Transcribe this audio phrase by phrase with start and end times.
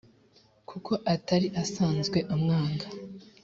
[0.69, 2.87] kuko atari asanzwe amwanga